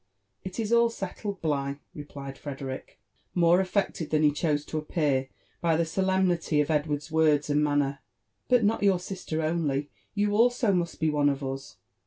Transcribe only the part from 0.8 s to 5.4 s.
settled, Bligh," replied Frederick, more affected than he chose to appear